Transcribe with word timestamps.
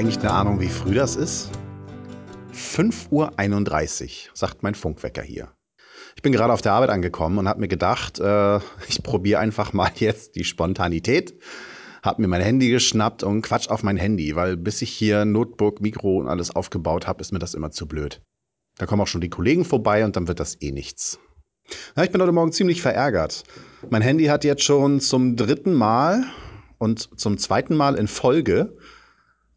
eigentlich 0.00 0.20
eine 0.20 0.30
Ahnung, 0.30 0.60
wie 0.60 0.68
früh 0.70 0.94
das 0.94 1.14
ist? 1.14 1.50
5.31 2.54 3.10
Uhr, 3.10 4.30
sagt 4.32 4.62
mein 4.62 4.74
Funkwecker 4.74 5.20
hier. 5.20 5.52
Ich 6.16 6.22
bin 6.22 6.32
gerade 6.32 6.54
auf 6.54 6.62
der 6.62 6.72
Arbeit 6.72 6.88
angekommen 6.88 7.36
und 7.36 7.46
habe 7.46 7.60
mir 7.60 7.68
gedacht, 7.68 8.18
äh, 8.18 8.60
ich 8.88 9.02
probiere 9.02 9.40
einfach 9.40 9.74
mal 9.74 9.90
jetzt 9.96 10.36
die 10.36 10.44
Spontanität. 10.44 11.38
Hab 12.02 12.18
mir 12.18 12.28
mein 12.28 12.40
Handy 12.40 12.70
geschnappt 12.70 13.22
und 13.22 13.42
quatsch 13.42 13.68
auf 13.68 13.82
mein 13.82 13.98
Handy, 13.98 14.34
weil 14.36 14.56
bis 14.56 14.80
ich 14.80 14.88
hier 14.90 15.26
Notebook, 15.26 15.82
Mikro 15.82 16.16
und 16.16 16.28
alles 16.28 16.56
aufgebaut 16.56 17.06
habe, 17.06 17.20
ist 17.20 17.30
mir 17.30 17.38
das 17.38 17.52
immer 17.52 17.70
zu 17.70 17.86
blöd. 17.86 18.22
Da 18.78 18.86
kommen 18.86 19.02
auch 19.02 19.06
schon 19.06 19.20
die 19.20 19.28
Kollegen 19.28 19.66
vorbei 19.66 20.06
und 20.06 20.16
dann 20.16 20.28
wird 20.28 20.40
das 20.40 20.62
eh 20.62 20.72
nichts. 20.72 21.18
Ja, 21.94 22.04
ich 22.04 22.10
bin 22.10 22.22
heute 22.22 22.32
Morgen 22.32 22.52
ziemlich 22.52 22.80
verärgert. 22.80 23.44
Mein 23.90 24.00
Handy 24.00 24.24
hat 24.24 24.44
jetzt 24.44 24.64
schon 24.64 25.00
zum 25.00 25.36
dritten 25.36 25.74
Mal 25.74 26.24
und 26.78 27.20
zum 27.20 27.36
zweiten 27.36 27.76
Mal 27.76 27.96
in 27.96 28.08
Folge 28.08 28.78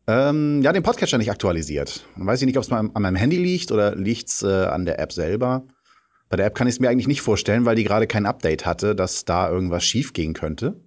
ähm, 0.06 0.62
ja, 0.62 0.74
den 0.74 0.84
Podcatcher 0.84 1.18
nicht 1.18 1.32
aktualisiert. 1.32 2.06
Weiß 2.18 2.42
ich 2.42 2.46
nicht, 2.46 2.58
ob 2.58 2.64
es 2.64 2.72
an 2.72 2.92
meinem 2.94 3.16
Handy 3.16 3.38
liegt 3.38 3.72
oder 3.72 3.96
liegt 3.96 4.28
es 4.28 4.44
äh, 4.44 4.66
an 4.66 4.86
der 4.86 5.00
App 5.00 5.14
selber. 5.14 5.66
Bei 6.30 6.36
der 6.36 6.48
App 6.48 6.56
kann 6.56 6.68
ich 6.68 6.76
es 6.76 6.80
mir 6.80 6.90
eigentlich 6.90 7.08
nicht 7.08 7.22
vorstellen, 7.22 7.66
weil 7.66 7.76
die 7.76 7.86
gerade 7.86 8.08
kein 8.08 8.26
Update 8.26 8.66
hatte, 8.66 8.96
dass 8.96 9.24
da 9.24 9.50
irgendwas 9.50 9.86
schief 9.86 10.12
gehen 10.12 10.34
könnte. 10.34 10.82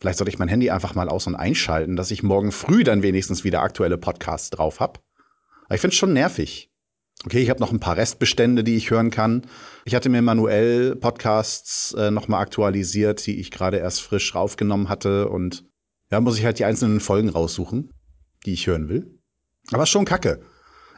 Vielleicht 0.00 0.18
sollte 0.18 0.30
ich 0.30 0.38
mein 0.38 0.48
Handy 0.48 0.70
einfach 0.70 0.94
mal 0.94 1.08
aus- 1.08 1.26
und 1.26 1.34
einschalten, 1.34 1.96
dass 1.96 2.10
ich 2.10 2.22
morgen 2.22 2.52
früh 2.52 2.84
dann 2.84 3.02
wenigstens 3.02 3.42
wieder 3.42 3.62
aktuelle 3.62 3.98
Podcasts 3.98 4.50
drauf 4.50 4.78
habe. 4.78 5.00
Aber 5.64 5.74
ich 5.74 5.80
finde 5.80 5.94
es 5.94 5.98
schon 5.98 6.12
nervig. 6.12 6.70
Okay, 7.24 7.40
ich 7.40 7.48
habe 7.48 7.60
noch 7.60 7.72
ein 7.72 7.80
paar 7.80 7.96
Restbestände, 7.96 8.62
die 8.64 8.76
ich 8.76 8.90
hören 8.90 9.10
kann. 9.10 9.46
Ich 9.86 9.94
hatte 9.94 10.08
mir 10.08 10.20
manuell 10.20 10.94
Podcasts 10.94 11.94
äh, 11.94 12.10
nochmal 12.10 12.42
aktualisiert, 12.42 13.26
die 13.26 13.40
ich 13.40 13.50
gerade 13.50 13.78
erst 13.78 14.02
frisch 14.02 14.34
aufgenommen 14.34 14.88
hatte. 14.88 15.28
Und 15.30 15.64
ja, 16.10 16.20
muss 16.20 16.38
ich 16.38 16.44
halt 16.44 16.58
die 16.58 16.64
einzelnen 16.64 17.00
Folgen 17.00 17.30
raussuchen 17.30 17.90
die 18.44 18.52
ich 18.52 18.66
hören 18.66 18.88
will. 18.88 19.18
Aber 19.72 19.86
schon 19.86 20.04
kacke. 20.04 20.40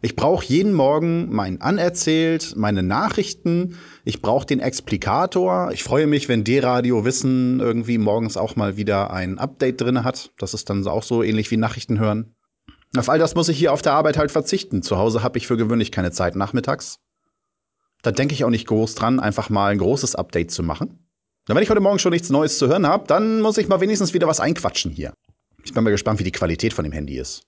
Ich 0.02 0.14
brauche 0.14 0.44
jeden 0.44 0.74
Morgen 0.74 1.34
mein 1.34 1.60
Anerzählt, 1.62 2.54
meine 2.56 2.82
Nachrichten. 2.82 3.78
Ich 4.04 4.20
brauche 4.20 4.46
den 4.46 4.60
Explikator. 4.60 5.70
Ich 5.72 5.82
freue 5.82 6.06
mich, 6.06 6.28
wenn 6.28 6.44
D-Radio 6.44 7.04
Wissen 7.04 7.60
irgendwie 7.60 7.96
morgens 7.96 8.36
auch 8.36 8.56
mal 8.56 8.76
wieder 8.76 9.10
ein 9.10 9.38
Update 9.38 9.80
drin 9.80 10.04
hat. 10.04 10.32
Das 10.38 10.52
ist 10.52 10.68
dann 10.68 10.86
auch 10.86 11.02
so 11.02 11.22
ähnlich 11.22 11.50
wie 11.50 11.56
Nachrichten 11.56 11.98
hören. 11.98 12.34
Auf 12.96 13.08
all 13.08 13.18
das 13.18 13.34
muss 13.34 13.48
ich 13.48 13.58
hier 13.58 13.72
auf 13.72 13.82
der 13.82 13.94
Arbeit 13.94 14.18
halt 14.18 14.30
verzichten. 14.30 14.82
Zu 14.82 14.98
Hause 14.98 15.22
habe 15.22 15.38
ich 15.38 15.46
für 15.46 15.56
gewöhnlich 15.56 15.92
keine 15.92 16.12
Zeit 16.12 16.36
nachmittags. 16.36 16.98
Da 18.02 18.12
denke 18.12 18.34
ich 18.34 18.44
auch 18.44 18.50
nicht 18.50 18.66
groß 18.66 18.94
dran, 18.94 19.18
einfach 19.18 19.50
mal 19.50 19.72
ein 19.72 19.78
großes 19.78 20.14
Update 20.14 20.50
zu 20.50 20.62
machen. 20.62 21.06
Und 21.48 21.54
wenn 21.54 21.62
ich 21.62 21.70
heute 21.70 21.80
Morgen 21.80 21.98
schon 21.98 22.12
nichts 22.12 22.30
Neues 22.30 22.58
zu 22.58 22.68
hören 22.68 22.86
habe, 22.86 23.06
dann 23.06 23.40
muss 23.40 23.58
ich 23.58 23.68
mal 23.68 23.80
wenigstens 23.80 24.14
wieder 24.14 24.26
was 24.26 24.40
einquatschen 24.40 24.92
hier. 24.92 25.12
Ich 25.66 25.74
bin 25.74 25.82
mal 25.82 25.90
gespannt, 25.90 26.20
wie 26.20 26.24
die 26.24 26.32
Qualität 26.32 26.72
von 26.72 26.84
dem 26.84 26.92
Handy 26.92 27.18
ist. 27.18 27.42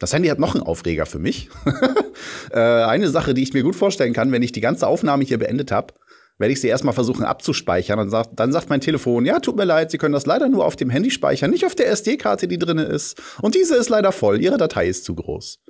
Das 0.00 0.12
Handy 0.12 0.28
hat 0.28 0.40
noch 0.40 0.56
einen 0.56 0.64
Aufreger 0.64 1.06
für 1.06 1.20
mich. 1.20 1.50
äh, 2.50 2.58
eine 2.58 3.08
Sache, 3.08 3.32
die 3.32 3.44
ich 3.44 3.52
mir 3.52 3.62
gut 3.62 3.76
vorstellen 3.76 4.12
kann, 4.12 4.32
wenn 4.32 4.42
ich 4.42 4.50
die 4.50 4.60
ganze 4.60 4.88
Aufnahme 4.88 5.24
hier 5.24 5.38
beendet 5.38 5.70
habe, 5.70 5.94
werde 6.38 6.52
ich 6.52 6.60
sie 6.60 6.66
erstmal 6.66 6.94
versuchen 6.94 7.24
abzuspeichern 7.24 8.00
und 8.00 8.10
sagt, 8.10 8.40
dann 8.40 8.50
sagt 8.50 8.70
mein 8.70 8.80
Telefon, 8.80 9.24
ja, 9.24 9.38
tut 9.38 9.56
mir 9.56 9.66
leid, 9.66 9.92
Sie 9.92 9.98
können 9.98 10.14
das 10.14 10.26
leider 10.26 10.48
nur 10.48 10.64
auf 10.64 10.74
dem 10.74 10.90
Handy 10.90 11.12
speichern, 11.12 11.50
nicht 11.50 11.64
auf 11.64 11.76
der 11.76 11.88
SD-Karte, 11.90 12.48
die 12.48 12.58
drin 12.58 12.78
ist. 12.78 13.22
Und 13.40 13.54
diese 13.54 13.76
ist 13.76 13.88
leider 13.88 14.10
voll, 14.10 14.40
Ihre 14.40 14.56
Datei 14.56 14.88
ist 14.88 15.04
zu 15.04 15.14
groß. 15.14 15.60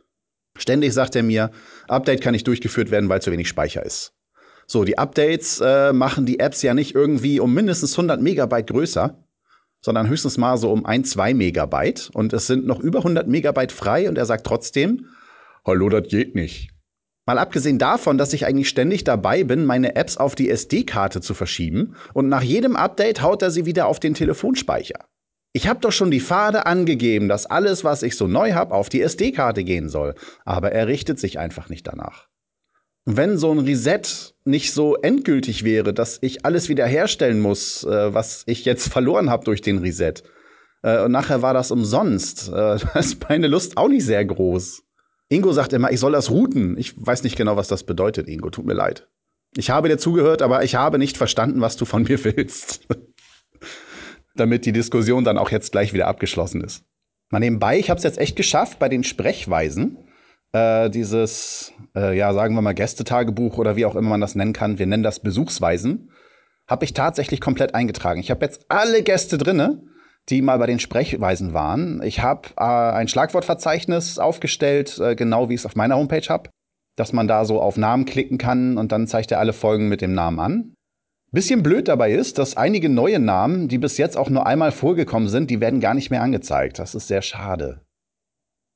Ständig 0.57 0.95
sagt 0.95 1.17
er 1.17 1.23
mir, 1.23 1.51
Update 1.87 2.23
kann 2.23 2.33
nicht 2.33 2.47
durchgeführt 2.47 2.91
werden, 2.91 3.11
weil 3.11 3.21
zu 3.21 3.31
wenig 3.31 3.49
Speicher 3.49 3.85
ist. 3.85 4.15
So, 4.67 4.85
die 4.85 4.97
Updates 4.97 5.61
äh, 5.61 5.93
machen 5.93 6.25
die 6.25 6.39
Apps 6.39 6.63
ja 6.63 6.73
nicht 6.73 6.95
irgendwie 6.95 7.41
um 7.41 7.53
mindestens 7.53 7.93
100 7.93 8.23
Megabyte 8.23 8.69
größer, 8.69 9.19
sondern 9.81 10.09
höchstens 10.09 10.39
mal 10.39 10.57
so 10.57 10.71
um 10.73 10.85
ein, 10.87 11.05
zwei 11.05 11.35
Megabyte. 11.35 12.11
Und 12.13 12.33
es 12.33 12.47
sind 12.47 12.67
noch 12.67 12.81
über 12.81 12.99
100 12.99 13.29
Megabyte 13.29 13.73
frei 13.73 14.09
und 14.09 14.19
er 14.19 14.27
sagt 14.27 14.47
trotzdem, 14.47 15.07
hallo, 15.65 15.89
das 15.89 16.09
geht 16.09 16.35
nicht. 16.35 16.71
Mal 17.27 17.39
abgesehen 17.39 17.79
davon, 17.79 18.19
dass 18.19 18.33
ich 18.33 18.47
eigentlich 18.47 18.69
ständig 18.69 19.05
dabei 19.05 19.45
bin, 19.45 19.65
meine 19.65 19.95
Apps 19.95 20.17
auf 20.17 20.35
die 20.35 20.51
SD-Karte 20.51 21.21
zu 21.21 21.35
verschieben 21.35 21.95
und 22.13 22.29
nach 22.29 22.43
jedem 22.43 22.77
Update 22.77 23.23
haut 23.23 23.43
er 23.43 23.51
sie 23.51 23.67
wieder 23.67 23.87
auf 23.87 24.01
den 24.01 24.15
Telefonspeicher. 24.15 25.07
Ich 25.53 25.69
habe 25.69 25.81
doch 25.81 25.93
schon 25.93 26.11
die 26.11 26.21
Pfade 26.21 26.67
angegeben, 26.67 27.29
dass 27.29 27.47
alles, 27.47 27.85
was 27.85 28.03
ich 28.03 28.17
so 28.17 28.27
neu 28.27 28.53
habe, 28.53 28.75
auf 28.75 28.89
die 28.89 29.03
SD-Karte 29.03 29.65
gehen 29.65 29.89
soll, 29.89 30.15
aber 30.45 30.73
er 30.73 30.87
richtet 30.87 31.19
sich 31.19 31.39
einfach 31.39 31.69
nicht 31.69 31.87
danach 31.87 32.29
wenn 33.05 33.39
so 33.39 33.51
ein 33.53 33.61
Reset 33.61 34.35
nicht 34.45 34.73
so 34.73 34.97
endgültig 34.97 35.65
wäre, 35.65 35.95
dass 35.95 36.19
ich 36.21 36.45
alles 36.45 36.69
wiederherstellen 36.69 37.41
muss, 37.41 37.85
äh, 37.85 38.15
was 38.15 38.43
ich 38.47 38.65
jetzt 38.65 38.89
verloren 38.89 39.31
habe 39.31 39.45
durch 39.45 39.63
den 39.63 39.79
Reset, 39.79 40.23
äh, 40.83 41.03
und 41.03 41.13
nachher 41.13 41.43
war 41.43 41.55
das 41.55 41.71
umsonst, 41.71 42.49
äh, 42.49 42.53
da 42.53 42.93
ist 42.99 43.29
meine 43.29 43.49
Lust 43.49 43.77
auch 43.77 43.89
nicht 43.89 44.05
sehr 44.05 44.25
groß. 44.25 44.83
Ingo 45.29 45.53
sagt 45.53 45.73
immer, 45.73 45.93
ich 45.93 46.01
soll 46.01 46.13
das 46.13 46.31
routen. 46.31 46.77
Ich 46.77 46.95
weiß 46.97 47.23
nicht 47.23 47.37
genau, 47.37 47.57
was 47.57 47.69
das 47.69 47.85
bedeutet, 47.85 48.29
Ingo. 48.29 48.51
Tut 48.51 48.67
mir 48.67 48.75
leid. 48.75 49.09
Ich 49.57 49.71
habe 49.71 49.89
dir 49.89 49.99
zugehört, 49.99 50.43
aber 50.43 50.65
ich 50.65 50.75
habe 50.75 50.99
nicht 50.99 51.17
verstanden, 51.17 51.61
was 51.61 51.77
du 51.77 51.85
von 51.85 52.03
mir 52.03 52.23
willst. 52.25 52.87
Damit 54.35 54.65
die 54.65 54.73
Diskussion 54.73 55.25
dann 55.25 55.39
auch 55.39 55.51
jetzt 55.51 55.73
gleich 55.73 55.93
wieder 55.93 56.07
abgeschlossen 56.07 56.63
ist. 56.63 56.85
Mal 57.31 57.41
nebenbei, 57.41 57.79
ich 57.79 57.91
habe 57.91 57.99
es 57.99 58.05
jetzt 58.05 58.19
echt 58.19 58.35
geschafft 58.35 58.79
bei 58.79 58.89
den 58.89 59.05
Sprechweisen 59.05 59.99
äh, 60.53 60.91
dieses, 60.91 61.73
äh, 61.95 62.17
ja, 62.17 62.33
sagen 62.33 62.55
wir 62.55 62.63
mal, 62.63 62.75
Gästetagebuch 62.75 63.59
oder 63.59 63.77
wie 63.77 63.87
auch 63.87 63.97
immer 63.97 64.11
man 64.11 64.21
das 64.21 64.35
nennen 64.35 64.53
kann, 64.53 64.79
wir 64.79 64.87
nennen 64.87 65.03
das 65.03 65.21
Besuchsweisen, 65.21 66.11
habe 66.67 66.85
ich 66.85 66.95
tatsächlich 66.95 67.41
komplett 67.41 67.75
eingetragen. 67.75 68.21
Ich 68.21 68.31
habe 68.31 68.45
jetzt 68.45 68.67
alle 68.69 69.03
Gäste 69.03 69.39
drinne, 69.39 69.83
die 70.29 70.43
mal 70.43 70.59
bei 70.59 70.67
den 70.67 70.79
Sprechweisen 70.79 71.53
waren. 71.53 72.03
Ich 72.03 72.23
habe 72.23 72.49
äh, 72.57 72.63
ein 72.63 73.09
Schlagwortverzeichnis 73.09 74.19
aufgestellt, 74.19 74.99
äh, 74.99 75.17
genau 75.17 75.49
wie 75.49 75.55
ich 75.55 75.61
es 75.61 75.67
auf 75.67 75.77
meiner 75.77 75.97
Homepage 75.97 76.29
habe, 76.29 76.51
dass 76.97 77.13
man 77.13 77.27
da 77.27 77.45
so 77.45 77.61
auf 77.61 77.77
Namen 77.77 78.05
klicken 78.05 78.39
kann 78.39 78.77
und 78.77 78.93
dann 78.93 79.07
zeigt 79.07 79.33
er 79.33 79.41
alle 79.41 79.53
Folgen 79.53 79.89
mit 79.89 80.01
dem 80.01 80.15
Namen 80.15 80.41
an. 80.41 80.75
Bisschen 81.33 81.63
blöd 81.63 81.87
dabei 81.87 82.13
ist, 82.13 82.39
dass 82.39 82.57
einige 82.57 82.89
neue 82.89 83.21
Namen, 83.21 83.69
die 83.69 83.79
bis 83.79 83.99
jetzt 83.99 84.17
auch 84.17 84.31
nur 84.31 84.47
einmal 84.47 84.73
vorgekommen 84.73 85.29
sind, 85.29 85.49
die 85.49 85.61
werden 85.61 85.81
gar 85.81 85.95
nicht 85.95 86.11
mehr 86.11 86.23
angezeigt. 86.23 86.81
Das 86.81 86.97
ist 86.97 87.07
sehr 87.07 87.23
schade. 87.23 87.83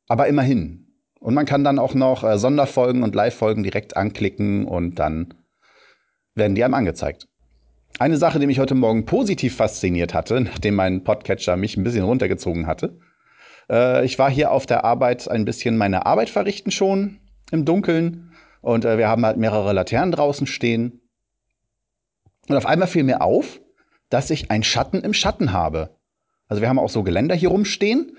Aber 0.08 0.28
immerhin, 0.28 0.83
und 1.24 1.32
man 1.32 1.46
kann 1.46 1.64
dann 1.64 1.78
auch 1.78 1.94
noch 1.94 2.22
äh, 2.22 2.36
Sonderfolgen 2.36 3.02
und 3.02 3.14
Live-Folgen 3.14 3.62
direkt 3.62 3.96
anklicken 3.96 4.66
und 4.66 4.98
dann 4.98 5.32
werden 6.34 6.54
die 6.54 6.62
einem 6.62 6.74
angezeigt. 6.74 7.28
Eine 7.98 8.18
Sache, 8.18 8.38
die 8.38 8.46
mich 8.46 8.58
heute 8.58 8.74
Morgen 8.74 9.06
positiv 9.06 9.56
fasziniert 9.56 10.12
hatte, 10.12 10.42
nachdem 10.42 10.74
mein 10.74 11.02
Podcatcher 11.02 11.56
mich 11.56 11.78
ein 11.78 11.82
bisschen 11.82 12.04
runtergezogen 12.04 12.66
hatte. 12.66 12.98
Äh, 13.70 14.04
ich 14.04 14.18
war 14.18 14.30
hier 14.30 14.50
auf 14.50 14.66
der 14.66 14.84
Arbeit 14.84 15.26
ein 15.30 15.46
bisschen 15.46 15.78
meine 15.78 16.04
Arbeit 16.04 16.28
verrichten 16.28 16.70
schon 16.70 17.20
im 17.50 17.64
Dunkeln 17.64 18.32
und 18.60 18.84
äh, 18.84 18.98
wir 18.98 19.08
haben 19.08 19.24
halt 19.24 19.38
mehrere 19.38 19.72
Laternen 19.72 20.12
draußen 20.12 20.46
stehen. 20.46 21.00
Und 22.50 22.56
auf 22.56 22.66
einmal 22.66 22.86
fiel 22.86 23.02
mir 23.02 23.22
auf, 23.22 23.62
dass 24.10 24.28
ich 24.28 24.50
einen 24.50 24.62
Schatten 24.62 25.00
im 25.00 25.14
Schatten 25.14 25.54
habe. 25.54 25.96
Also 26.48 26.60
wir 26.60 26.68
haben 26.68 26.78
auch 26.78 26.90
so 26.90 27.02
Geländer 27.02 27.34
hier 27.34 27.48
rumstehen 27.48 28.14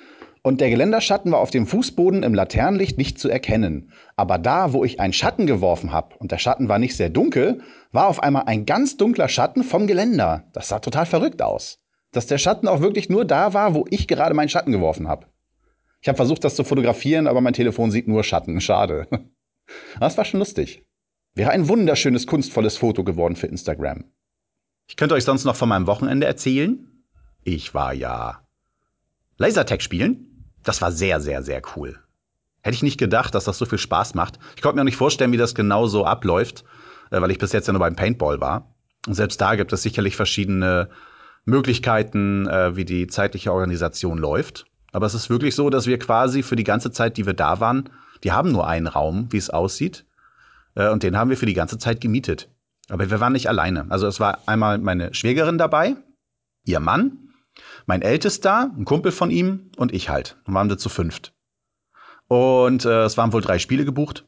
und 0.45 0.61
der 0.61 0.69
Geländerschatten 0.69 1.31
war 1.31 1.39
auf 1.39 1.49
dem 1.49 1.65
Fußboden 1.65 2.21
im 2.21 2.35
Laternenlicht 2.35 2.99
nicht 2.99 3.17
zu 3.17 3.29
erkennen. 3.29 3.91
Aber 4.15 4.37
da, 4.37 4.73
wo 4.73 4.85
ich 4.85 4.99
einen 4.99 5.11
Schatten 5.11 5.47
geworfen 5.47 5.91
habe, 5.91 6.15
und 6.19 6.31
der 6.31 6.37
Schatten 6.37 6.69
war 6.69 6.77
nicht 6.77 6.95
sehr 6.95 7.09
dunkel, 7.09 7.61
war 7.91 8.05
auf 8.05 8.21
einmal 8.21 8.43
ein 8.45 8.67
ganz 8.67 8.95
dunkler 8.95 9.27
Schatten 9.27 9.63
vom 9.63 9.87
Geländer. 9.87 10.45
Das 10.53 10.67
sah 10.67 10.77
total 10.77 11.07
verrückt 11.07 11.41
aus. 11.41 11.79
Dass 12.11 12.27
der 12.27 12.37
Schatten 12.37 12.67
auch 12.67 12.79
wirklich 12.79 13.09
nur 13.09 13.25
da 13.25 13.55
war, 13.55 13.73
wo 13.73 13.87
ich 13.89 14.07
gerade 14.07 14.35
meinen 14.35 14.49
Schatten 14.49 14.71
geworfen 14.71 15.07
habe. 15.07 15.25
Ich 15.99 16.07
habe 16.09 16.15
versucht, 16.15 16.43
das 16.43 16.55
zu 16.55 16.63
fotografieren, 16.63 17.25
aber 17.25 17.41
mein 17.41 17.53
Telefon 17.53 17.89
sieht 17.89 18.07
nur 18.07 18.23
Schatten. 18.23 18.61
Schade. 18.61 19.07
Das 19.99 20.15
war 20.15 20.25
schon 20.25 20.41
lustig. 20.41 20.85
Wäre 21.33 21.49
ein 21.49 21.67
wunderschönes, 21.67 22.27
kunstvolles 22.27 22.77
Foto 22.77 23.03
geworden 23.03 23.35
für 23.35 23.47
Instagram. 23.47 24.03
Ich 24.87 24.95
könnte 24.95 25.15
euch 25.15 25.23
sonst 25.23 25.43
noch 25.43 25.55
von 25.55 25.69
meinem 25.69 25.87
Wochenende 25.87 26.27
erzählen. 26.27 27.03
Ich 27.43 27.73
war 27.73 27.95
ja 27.95 28.45
Lasertag 29.39 29.81
spielen 29.81 30.34
das 30.65 30.81
war 30.81 30.91
sehr, 30.91 31.21
sehr, 31.21 31.43
sehr 31.43 31.61
cool. 31.75 31.97
Hätte 32.61 32.75
ich 32.75 32.83
nicht 32.83 32.97
gedacht, 32.97 33.35
dass 33.35 33.45
das 33.45 33.57
so 33.57 33.65
viel 33.65 33.77
Spaß 33.77 34.15
macht. 34.15 34.39
Ich 34.55 34.61
konnte 34.61 34.75
mir 34.75 34.81
auch 34.81 34.85
nicht 34.85 34.97
vorstellen, 34.97 35.31
wie 35.31 35.37
das 35.37 35.55
genau 35.55 35.85
so 35.85 36.05
abläuft, 36.05 36.65
äh, 37.11 37.21
weil 37.21 37.31
ich 37.31 37.37
bis 37.37 37.53
jetzt 37.53 37.67
ja 37.67 37.73
nur 37.73 37.79
beim 37.79 37.95
Paintball 37.95 38.41
war. 38.41 38.73
Und 39.07 39.13
selbst 39.13 39.39
da 39.39 39.55
gibt 39.55 39.71
es 39.71 39.83
sicherlich 39.83 40.15
verschiedene 40.15 40.89
Möglichkeiten, 41.45 42.47
äh, 42.47 42.75
wie 42.75 42.85
die 42.85 43.07
zeitliche 43.07 43.53
Organisation 43.53 44.17
läuft. 44.17 44.65
Aber 44.91 45.05
es 45.05 45.13
ist 45.13 45.29
wirklich 45.29 45.53
so, 45.53 45.69
dass 45.69 45.85
wir 45.85 45.99
quasi 45.99 46.41
für 46.41 46.55
die 46.55 46.63
ganze 46.63 46.91
Zeit, 46.91 47.17
die 47.17 47.25
wir 47.25 47.33
da 47.33 47.59
waren, 47.59 47.89
die 48.23 48.31
haben 48.31 48.51
nur 48.51 48.67
einen 48.67 48.87
Raum, 48.87 49.27
wie 49.29 49.37
es 49.37 49.51
aussieht. 49.51 50.05
Äh, 50.73 50.89
und 50.89 51.03
den 51.03 51.17
haben 51.17 51.29
wir 51.29 51.37
für 51.37 51.45
die 51.45 51.53
ganze 51.53 51.77
Zeit 51.77 52.01
gemietet. 52.01 52.49
Aber 52.89 53.09
wir 53.09 53.19
waren 53.19 53.33
nicht 53.33 53.49
alleine. 53.49 53.85
Also 53.89 54.07
es 54.07 54.19
war 54.19 54.39
einmal 54.47 54.79
meine 54.79 55.13
Schwägerin 55.13 55.59
dabei, 55.59 55.95
ihr 56.65 56.79
Mann 56.79 57.24
mein 57.85 58.01
Ältester, 58.01 58.71
ein 58.77 58.85
Kumpel 58.85 59.11
von 59.11 59.31
ihm 59.31 59.71
und 59.77 59.93
ich 59.93 60.09
halt. 60.09 60.37
Dann 60.45 60.55
waren 60.55 60.69
wir 60.69 60.77
zu 60.77 60.89
fünft. 60.89 61.33
Und 62.27 62.85
äh, 62.85 63.03
es 63.03 63.17
waren 63.17 63.33
wohl 63.33 63.41
drei 63.41 63.59
Spiele 63.59 63.85
gebucht. 63.85 64.27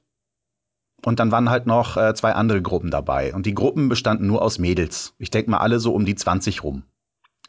Und 1.03 1.19
dann 1.19 1.31
waren 1.31 1.50
halt 1.50 1.68
noch 1.68 1.97
äh, 1.97 2.13
zwei 2.15 2.33
andere 2.33 2.62
Gruppen 2.62 2.91
dabei. 2.91 3.33
Und 3.33 3.45
die 3.45 3.53
Gruppen 3.53 3.89
bestanden 3.89 4.27
nur 4.27 4.41
aus 4.41 4.59
Mädels. 4.59 5.13
Ich 5.18 5.31
denke 5.31 5.51
mal 5.51 5.57
alle 5.57 5.79
so 5.79 5.94
um 5.94 6.06
die 6.06 6.15
20 6.15 6.63
rum. 6.63 6.83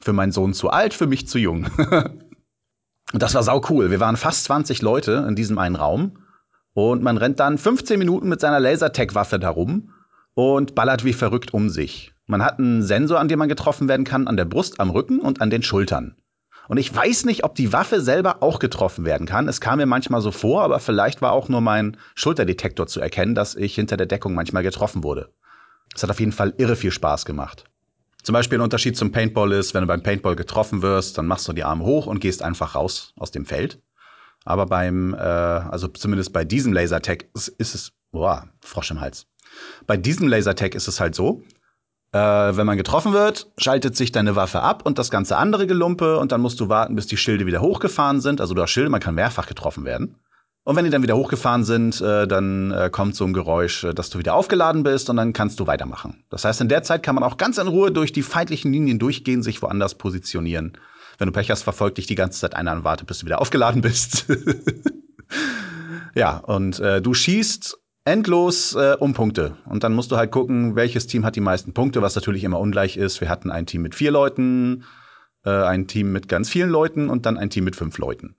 Für 0.00 0.12
meinen 0.12 0.32
Sohn 0.32 0.54
zu 0.54 0.70
alt, 0.70 0.94
für 0.94 1.06
mich 1.06 1.28
zu 1.28 1.38
jung. 1.38 1.66
Und 3.12 3.22
das 3.22 3.34
war 3.34 3.42
sau 3.42 3.62
cool. 3.70 3.90
Wir 3.90 4.00
waren 4.00 4.16
fast 4.16 4.44
20 4.44 4.82
Leute 4.82 5.24
in 5.26 5.34
diesem 5.34 5.58
einen 5.58 5.76
Raum. 5.76 6.18
Und 6.74 7.02
man 7.02 7.16
rennt 7.16 7.40
dann 7.40 7.58
15 7.58 7.98
Minuten 7.98 8.28
mit 8.28 8.40
seiner 8.40 8.60
Lasertag-Waffe 8.60 9.38
darum 9.38 9.92
und 10.34 10.74
ballert 10.74 11.04
wie 11.04 11.12
verrückt 11.12 11.52
um 11.54 11.70
sich. 11.70 12.12
Man 12.26 12.42
hat 12.42 12.58
einen 12.58 12.82
Sensor, 12.82 13.20
an 13.20 13.28
dem 13.28 13.38
man 13.38 13.48
getroffen 13.48 13.88
werden 13.88 14.04
kann, 14.04 14.28
an 14.28 14.36
der 14.36 14.44
Brust, 14.44 14.80
am 14.80 14.90
Rücken 14.90 15.20
und 15.20 15.40
an 15.40 15.50
den 15.50 15.62
Schultern. 15.62 16.16
Und 16.68 16.76
ich 16.76 16.94
weiß 16.94 17.24
nicht, 17.24 17.44
ob 17.44 17.54
die 17.54 17.72
Waffe 17.72 18.02
selber 18.02 18.42
auch 18.42 18.58
getroffen 18.58 19.06
werden 19.06 19.26
kann. 19.26 19.48
Es 19.48 19.60
kam 19.60 19.78
mir 19.78 19.86
manchmal 19.86 20.20
so 20.20 20.30
vor, 20.30 20.62
aber 20.62 20.80
vielleicht 20.80 21.22
war 21.22 21.32
auch 21.32 21.48
nur 21.48 21.62
mein 21.62 21.96
Schulterdetektor 22.14 22.86
zu 22.86 23.00
erkennen, 23.00 23.34
dass 23.34 23.54
ich 23.54 23.74
hinter 23.74 23.96
der 23.96 24.06
Deckung 24.06 24.34
manchmal 24.34 24.62
getroffen 24.62 25.02
wurde. 25.02 25.30
Es 25.94 26.02
hat 26.02 26.10
auf 26.10 26.20
jeden 26.20 26.32
Fall 26.32 26.52
irre 26.58 26.76
viel 26.76 26.92
Spaß 26.92 27.24
gemacht. 27.24 27.64
Zum 28.22 28.34
Beispiel 28.34 28.58
ein 28.58 28.62
Unterschied 28.62 28.96
zum 28.96 29.10
Paintball 29.10 29.52
ist, 29.52 29.72
wenn 29.72 29.80
du 29.80 29.86
beim 29.86 30.02
Paintball 30.02 30.36
getroffen 30.36 30.82
wirst, 30.82 31.16
dann 31.16 31.26
machst 31.26 31.48
du 31.48 31.54
die 31.54 31.64
Arme 31.64 31.84
hoch 31.84 32.06
und 32.06 32.20
gehst 32.20 32.42
einfach 32.42 32.74
raus 32.74 33.14
aus 33.16 33.30
dem 33.30 33.46
Feld. 33.46 33.80
Aber 34.44 34.66
beim, 34.66 35.14
äh, 35.14 35.16
also 35.16 35.88
zumindest 35.88 36.34
bei 36.34 36.44
diesem 36.44 36.74
Lasertag 36.74 37.24
ist, 37.34 37.48
ist 37.48 37.74
es, 37.74 37.92
boah, 38.12 38.46
Frosch 38.60 38.90
im 38.90 39.00
Hals. 39.00 39.26
Bei 39.86 39.96
diesem 39.96 40.28
Lasertag 40.28 40.74
ist 40.74 40.88
es 40.88 41.00
halt 41.00 41.14
so, 41.14 41.42
äh, 42.12 42.18
wenn 42.18 42.66
man 42.66 42.78
getroffen 42.78 43.12
wird, 43.12 43.50
schaltet 43.58 43.96
sich 43.96 44.12
deine 44.12 44.34
Waffe 44.34 44.60
ab 44.60 44.86
und 44.86 44.98
das 44.98 45.10
ganze 45.10 45.36
andere 45.36 45.66
Gelumpe 45.66 46.18
und 46.18 46.32
dann 46.32 46.40
musst 46.40 46.58
du 46.60 46.68
warten, 46.68 46.94
bis 46.94 47.06
die 47.06 47.16
Schilde 47.16 47.46
wieder 47.46 47.60
hochgefahren 47.60 48.20
sind. 48.20 48.40
Also 48.40 48.54
du 48.54 48.62
hast 48.62 48.70
Schilde, 48.70 48.90
man 48.90 49.00
kann 49.00 49.14
mehrfach 49.14 49.46
getroffen 49.46 49.84
werden. 49.84 50.16
Und 50.64 50.76
wenn 50.76 50.84
die 50.84 50.90
dann 50.90 51.02
wieder 51.02 51.16
hochgefahren 51.16 51.64
sind, 51.64 52.00
äh, 52.02 52.26
dann 52.26 52.70
äh, 52.72 52.90
kommt 52.90 53.16
so 53.16 53.24
ein 53.24 53.32
Geräusch, 53.32 53.84
äh, 53.84 53.94
dass 53.94 54.10
du 54.10 54.18
wieder 54.18 54.34
aufgeladen 54.34 54.82
bist 54.82 55.08
und 55.08 55.16
dann 55.16 55.32
kannst 55.32 55.60
du 55.60 55.66
weitermachen. 55.66 56.24
Das 56.28 56.44
heißt, 56.44 56.60
in 56.60 56.68
der 56.68 56.82
Zeit 56.82 57.02
kann 57.02 57.14
man 57.14 57.24
auch 57.24 57.38
ganz 57.38 57.56
in 57.56 57.68
Ruhe 57.68 57.90
durch 57.90 58.12
die 58.12 58.22
feindlichen 58.22 58.72
Linien 58.72 58.98
durchgehen, 58.98 59.42
sich 59.42 59.62
woanders 59.62 59.94
positionieren. 59.94 60.74
Wenn 61.16 61.26
du 61.26 61.32
Pech 61.32 61.50
hast, 61.50 61.62
verfolgt 61.62 61.96
dich 61.98 62.06
die 62.06 62.14
ganze 62.14 62.40
Zeit 62.40 62.54
einer 62.54 62.72
und 62.72 62.84
wartet, 62.84 63.06
bis 63.06 63.20
du 63.20 63.26
wieder 63.26 63.40
aufgeladen 63.40 63.80
bist. 63.80 64.26
ja, 66.14 66.36
und 66.36 66.78
äh, 66.80 67.00
du 67.00 67.14
schießt 67.14 67.78
endlos 68.08 68.74
äh, 68.74 68.96
um 68.98 69.12
Punkte. 69.14 69.56
Und 69.66 69.84
dann 69.84 69.94
musst 69.94 70.10
du 70.10 70.16
halt 70.16 70.30
gucken, 70.30 70.74
welches 70.76 71.06
Team 71.06 71.24
hat 71.24 71.36
die 71.36 71.40
meisten 71.40 71.74
Punkte, 71.74 72.02
was 72.02 72.14
natürlich 72.14 72.42
immer 72.44 72.58
ungleich 72.58 72.96
ist. 72.96 73.20
Wir 73.20 73.28
hatten 73.28 73.50
ein 73.50 73.66
Team 73.66 73.82
mit 73.82 73.94
vier 73.94 74.10
Leuten, 74.10 74.84
äh, 75.44 75.50
ein 75.50 75.86
Team 75.86 76.12
mit 76.12 76.28
ganz 76.28 76.48
vielen 76.48 76.70
Leuten 76.70 77.10
und 77.10 77.26
dann 77.26 77.36
ein 77.36 77.50
Team 77.50 77.64
mit 77.64 77.76
fünf 77.76 77.98
Leuten. 77.98 78.34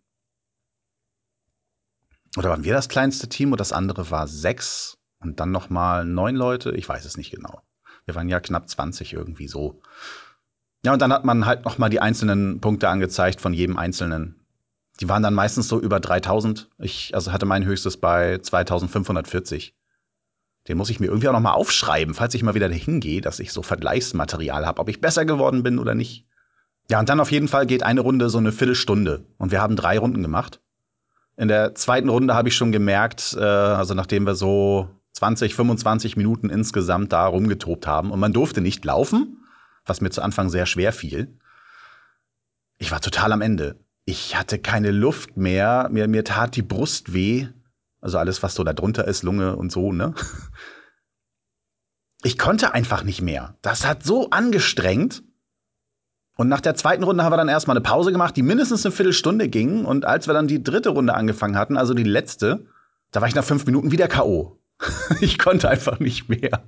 Oder 2.37 2.49
waren 2.49 2.63
wir 2.63 2.73
das 2.73 2.89
kleinste 2.89 3.29
Team 3.29 3.51
und 3.51 3.59
das 3.59 3.71
andere 3.71 4.11
war 4.11 4.27
sechs 4.27 4.97
und 5.19 5.39
dann 5.39 5.51
noch 5.51 5.69
mal 5.69 6.05
neun 6.05 6.35
Leute? 6.35 6.71
Ich 6.71 6.87
weiß 6.87 7.05
es 7.05 7.17
nicht 7.17 7.31
genau. 7.31 7.61
Wir 8.05 8.15
waren 8.15 8.29
ja 8.29 8.39
knapp 8.39 8.69
20 8.69 9.13
irgendwie 9.13 9.47
so. 9.47 9.81
Ja, 10.83 10.93
und 10.93 11.01
dann 11.01 11.13
hat 11.13 11.25
man 11.25 11.45
halt 11.45 11.65
noch 11.65 11.77
mal 11.77 11.89
die 11.89 11.99
einzelnen 11.99 12.61
Punkte 12.61 12.89
angezeigt 12.89 13.41
von 13.41 13.53
jedem 13.53 13.77
einzelnen 13.77 14.38
die 14.99 15.07
waren 15.07 15.23
dann 15.23 15.33
meistens 15.33 15.67
so 15.67 15.79
über 15.79 15.99
3000. 15.99 16.69
Ich 16.77 17.15
also 17.15 17.31
hatte 17.31 17.45
mein 17.45 17.65
höchstes 17.65 17.97
bei 17.97 18.37
2540. 18.37 19.73
Den 20.67 20.77
muss 20.77 20.89
ich 20.89 20.99
mir 20.99 21.07
irgendwie 21.07 21.29
auch 21.29 21.33
noch 21.33 21.39
mal 21.39 21.53
aufschreiben, 21.53 22.13
falls 22.13 22.33
ich 22.33 22.43
mal 22.43 22.53
wieder 22.53 22.67
hingehe, 22.67 23.21
dass 23.21 23.39
ich 23.39 23.53
so 23.53 23.63
Vergleichsmaterial 23.63 24.65
habe, 24.65 24.81
ob 24.81 24.89
ich 24.89 25.01
besser 25.01 25.25
geworden 25.25 25.63
bin 25.63 25.79
oder 25.79 25.95
nicht. 25.95 26.25
Ja, 26.89 26.99
und 26.99 27.07
dann 27.07 27.21
auf 27.21 27.31
jeden 27.31 27.47
Fall 27.47 27.65
geht 27.65 27.83
eine 27.83 28.01
Runde 28.01 28.29
so 28.29 28.39
eine 28.39 28.51
Viertelstunde. 28.51 29.25
Und 29.37 29.51
wir 29.51 29.61
haben 29.61 29.75
drei 29.75 29.97
Runden 29.97 30.21
gemacht. 30.21 30.59
In 31.37 31.47
der 31.47 31.75
zweiten 31.75 32.09
Runde 32.09 32.35
habe 32.35 32.49
ich 32.49 32.55
schon 32.55 32.73
gemerkt, 32.73 33.35
äh, 33.39 33.43
also 33.43 33.93
nachdem 33.93 34.25
wir 34.25 34.35
so 34.35 34.89
20, 35.13 35.55
25 35.55 36.17
Minuten 36.17 36.49
insgesamt 36.49 37.13
da 37.13 37.25
rumgetobt 37.25 37.87
haben 37.87 38.11
und 38.11 38.19
man 38.19 38.33
durfte 38.33 38.59
nicht 38.59 38.83
laufen, 38.83 39.37
was 39.85 40.01
mir 40.01 40.09
zu 40.09 40.21
Anfang 40.21 40.49
sehr 40.49 40.65
schwer 40.65 40.91
fiel. 40.91 41.39
Ich 42.77 42.91
war 42.91 42.99
total 42.99 43.31
am 43.31 43.41
Ende 43.41 43.77
ich 44.09 44.35
hatte 44.35 44.57
keine 44.57 44.89
Luft 44.89 45.37
mehr, 45.37 45.87
mir, 45.91 46.07
mir 46.07 46.23
tat 46.23 46.55
die 46.55 46.63
Brust 46.63 47.13
weh. 47.13 47.47
Also 48.01 48.17
alles, 48.17 48.41
was 48.41 48.55
so 48.55 48.63
da 48.63 48.73
drunter 48.73 49.07
ist, 49.07 49.23
Lunge 49.23 49.55
und 49.55 49.71
so, 49.71 49.91
ne? 49.91 50.15
Ich 52.23 52.37
konnte 52.37 52.73
einfach 52.73 53.03
nicht 53.03 53.21
mehr. 53.21 53.55
Das 53.61 53.85
hat 53.85 54.03
so 54.03 54.29
angestrengt. 54.31 55.23
Und 56.35 56.49
nach 56.49 56.59
der 56.59 56.75
zweiten 56.75 57.03
Runde 57.03 57.23
haben 57.23 57.31
wir 57.31 57.37
dann 57.37 57.49
erstmal 57.49 57.77
eine 57.77 57.83
Pause 57.83 58.11
gemacht, 58.11 58.35
die 58.35 58.41
mindestens 58.41 58.85
eine 58.85 58.93
Viertelstunde 58.93 59.47
ging. 59.47 59.85
Und 59.85 60.05
als 60.05 60.27
wir 60.27 60.33
dann 60.33 60.47
die 60.47 60.63
dritte 60.63 60.89
Runde 60.89 61.13
angefangen 61.13 61.57
hatten, 61.57 61.77
also 61.77 61.93
die 61.93 62.03
letzte, 62.03 62.65
da 63.11 63.21
war 63.21 63.27
ich 63.27 63.35
nach 63.35 63.43
fünf 63.43 63.65
Minuten 63.65 63.91
wieder 63.91 64.07
K.O. 64.07 64.59
ich 65.21 65.37
konnte 65.37 65.69
einfach 65.69 65.99
nicht 65.99 66.29
mehr. 66.29 66.63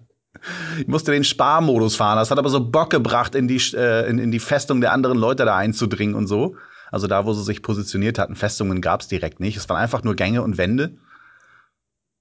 Ich 0.80 0.88
musste 0.88 1.12
den 1.12 1.24
Sparmodus 1.24 1.96
fahren. 1.96 2.18
Das 2.18 2.32
hat 2.32 2.40
aber 2.40 2.50
so 2.50 2.70
Bock 2.70 2.92
gebracht, 2.92 3.36
in 3.36 3.48
die, 3.48 3.62
äh, 3.74 4.08
in, 4.10 4.20
in 4.20 4.32
die 4.32 4.40
Festung 4.40 4.80
der 4.80 4.94
anderen 4.94 5.18
Leute 5.18 5.44
da 5.46 5.58
einzudringen 5.58 6.16
und 6.16 6.28
so. 6.28 6.56
Also 6.92 7.08
da, 7.08 7.26
wo 7.26 7.34
sie 7.34 7.44
sich 7.44 7.64
positioniert 7.64 8.20
hatten, 8.20 8.36
Festungen 8.36 8.82
gab 8.82 9.02
es 9.02 9.08
direkt 9.08 9.40
nicht. 9.40 9.58
Es 9.58 9.68
waren 9.70 9.78
einfach 9.78 10.04
nur 10.04 10.16
Gänge 10.16 10.44
und 10.44 10.58
Wände. 10.58 10.98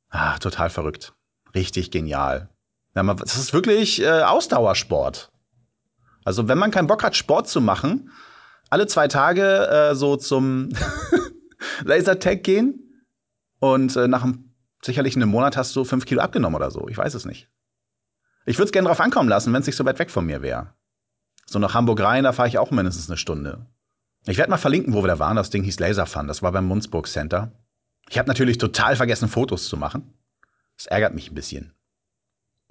Ah, 0.08 0.38
total 0.38 0.70
verrückt. 0.70 1.12
Richtig 1.54 1.90
genial. 1.90 2.48
Ja, 2.94 3.02
das 3.14 3.36
ist 3.36 3.52
wirklich 3.52 4.00
äh, 4.00 4.22
Ausdauersport. 4.22 5.30
Also 6.24 6.48
wenn 6.48 6.58
man 6.58 6.70
keinen 6.70 6.86
Bock 6.86 7.02
hat, 7.02 7.16
Sport 7.16 7.48
zu 7.48 7.60
machen, 7.60 8.10
alle 8.68 8.86
zwei 8.86 9.08
Tage 9.08 9.68
äh, 9.68 9.94
so 9.94 10.16
zum 10.16 10.68
Lasertag 11.84 12.44
gehen 12.44 13.04
und 13.58 13.96
äh, 13.96 14.06
nach 14.06 14.22
einem, 14.22 14.54
sicherlich 14.82 15.16
einem 15.16 15.28
Monat 15.28 15.56
hast 15.56 15.74
du 15.74 15.84
fünf 15.84 16.06
Kilo 16.06 16.20
abgenommen 16.20 16.56
oder 16.56 16.70
so. 16.70 16.88
Ich 16.88 16.96
weiß 16.96 17.14
es 17.14 17.24
nicht. 17.24 17.48
Ich 18.46 18.58
würde 18.58 18.66
es 18.66 18.72
gerne 18.72 18.88
drauf 18.88 19.00
ankommen 19.00 19.28
lassen, 19.28 19.52
wenn 19.52 19.60
es 19.60 19.66
nicht 19.66 19.76
so 19.76 19.84
weit 19.84 19.98
weg 19.98 20.10
von 20.10 20.26
mir 20.26 20.42
wäre. 20.42 20.74
So 21.46 21.58
nach 21.58 21.74
Hamburg 21.74 22.00
rein, 22.00 22.24
da 22.24 22.32
fahre 22.32 22.48
ich 22.48 22.58
auch 22.58 22.70
mindestens 22.70 23.08
eine 23.08 23.16
Stunde. 23.16 23.66
Ich 24.26 24.38
werde 24.38 24.50
mal 24.50 24.58
verlinken, 24.58 24.92
wo 24.92 25.02
wir 25.02 25.08
da 25.08 25.18
waren. 25.18 25.36
Das 25.36 25.50
Ding 25.50 25.62
hieß 25.62 25.80
Laserfun. 25.80 26.28
Das 26.28 26.42
war 26.42 26.52
beim 26.52 26.66
Munzburg 26.66 27.08
Center. 27.08 27.52
Ich 28.08 28.18
habe 28.18 28.28
natürlich 28.28 28.58
total 28.58 28.96
vergessen, 28.96 29.28
Fotos 29.28 29.68
zu 29.68 29.76
machen. 29.76 30.14
Das 30.76 30.86
ärgert 30.86 31.14
mich 31.14 31.30
ein 31.30 31.34
bisschen. 31.34 31.72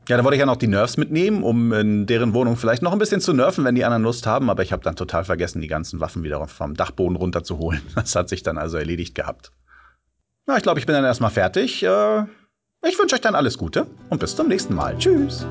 Ja, 0.07 0.17
da 0.17 0.23
wollte 0.23 0.35
ich 0.35 0.39
ja 0.39 0.45
noch 0.45 0.57
die 0.57 0.67
Nerfs 0.67 0.97
mitnehmen, 0.97 1.43
um 1.43 1.71
in 1.71 2.07
deren 2.07 2.33
Wohnung 2.33 2.57
vielleicht 2.57 2.81
noch 2.81 2.93
ein 2.93 2.99
bisschen 2.99 3.21
zu 3.21 3.33
nerven, 3.33 3.63
wenn 3.63 3.75
die 3.75 3.85
anderen 3.85 4.03
Lust 4.03 4.25
haben. 4.25 4.49
Aber 4.49 4.63
ich 4.63 4.71
habe 4.71 4.83
dann 4.83 4.95
total 4.95 5.23
vergessen, 5.23 5.61
die 5.61 5.67
ganzen 5.67 5.99
Waffen 5.99 6.23
wieder 6.23 6.45
vom 6.47 6.75
Dachboden 6.75 7.15
runterzuholen. 7.15 7.81
Das 7.95 8.15
hat 8.15 8.29
sich 8.29 8.43
dann 8.43 8.57
also 8.57 8.77
erledigt 8.77 9.15
gehabt. 9.15 9.51
Na, 10.47 10.57
ich 10.57 10.63
glaube, 10.63 10.79
ich 10.79 10.85
bin 10.85 10.95
dann 10.95 11.05
erstmal 11.05 11.31
fertig. 11.31 11.83
Äh, 11.83 12.23
ich 12.87 12.97
wünsche 12.97 13.15
euch 13.15 13.21
dann 13.21 13.35
alles 13.35 13.57
Gute 13.57 13.85
und 14.09 14.19
bis 14.19 14.35
zum 14.35 14.47
nächsten 14.47 14.73
Mal. 14.73 14.97
Tschüss. 14.97 15.45